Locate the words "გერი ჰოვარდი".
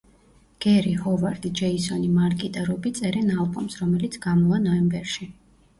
0.63-1.51